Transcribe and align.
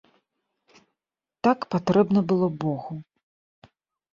Так 1.47 1.59
патрэбна 1.75 2.19
было 2.33 2.47
богу. 2.65 2.93